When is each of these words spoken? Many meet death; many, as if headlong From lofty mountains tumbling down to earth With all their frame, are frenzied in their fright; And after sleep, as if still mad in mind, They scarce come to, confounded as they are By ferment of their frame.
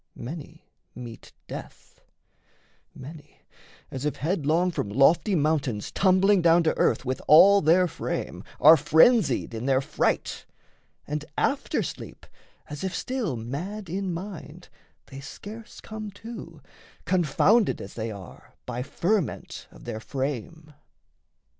Many 0.15 0.65
meet 0.95 1.31
death; 1.47 2.01
many, 2.95 3.41
as 3.91 4.03
if 4.03 4.15
headlong 4.15 4.71
From 4.71 4.89
lofty 4.89 5.35
mountains 5.35 5.91
tumbling 5.91 6.41
down 6.41 6.63
to 6.63 6.75
earth 6.75 7.05
With 7.05 7.21
all 7.27 7.61
their 7.61 7.87
frame, 7.87 8.43
are 8.59 8.75
frenzied 8.77 9.53
in 9.53 9.67
their 9.67 9.79
fright; 9.79 10.47
And 11.05 11.23
after 11.37 11.83
sleep, 11.83 12.25
as 12.67 12.83
if 12.83 12.95
still 12.95 13.35
mad 13.35 13.91
in 13.91 14.11
mind, 14.11 14.69
They 15.05 15.19
scarce 15.19 15.79
come 15.79 16.09
to, 16.25 16.61
confounded 17.05 17.79
as 17.79 17.93
they 17.93 18.09
are 18.09 18.55
By 18.65 18.81
ferment 18.81 19.67
of 19.69 19.83
their 19.85 19.99
frame. 19.99 20.73